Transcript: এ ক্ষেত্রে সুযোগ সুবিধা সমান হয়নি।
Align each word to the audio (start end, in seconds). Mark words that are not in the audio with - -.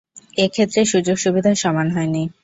এ 0.33 0.45
ক্ষেত্রে 0.47 0.81
সুযোগ 0.85 1.17
সুবিধা 1.17 1.51
সমান 1.55 1.87
হয়নি। 1.91 2.23